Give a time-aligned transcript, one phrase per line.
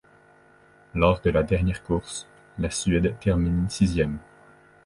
[0.95, 4.17] Lors de la dernière course, la Suède termine sixième.